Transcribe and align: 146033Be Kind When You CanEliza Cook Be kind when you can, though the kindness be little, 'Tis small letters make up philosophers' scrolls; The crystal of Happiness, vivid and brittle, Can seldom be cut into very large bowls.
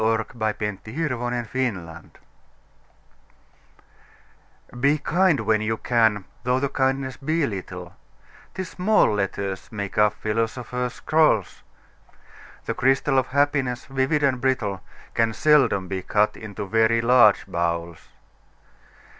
146033Be 0.01 1.03
Kind 1.27 1.41
When 1.81 2.01
You 2.01 2.17
CanEliza 4.65 4.71
Cook 4.71 4.81
Be 4.81 4.97
kind 4.97 5.39
when 5.41 5.61
you 5.61 5.77
can, 5.77 6.25
though 6.43 6.59
the 6.59 6.69
kindness 6.69 7.17
be 7.17 7.45
little, 7.45 7.95
'Tis 8.55 8.69
small 8.69 9.13
letters 9.13 9.71
make 9.71 9.99
up 9.99 10.13
philosophers' 10.13 10.93
scrolls; 10.93 11.61
The 12.65 12.73
crystal 12.73 13.19
of 13.19 13.27
Happiness, 13.27 13.85
vivid 13.85 14.23
and 14.23 14.41
brittle, 14.41 14.81
Can 15.13 15.33
seldom 15.33 15.87
be 15.87 16.01
cut 16.01 16.35
into 16.35 16.65
very 16.65 16.99
large 17.01 17.45
bowls. 17.45 18.07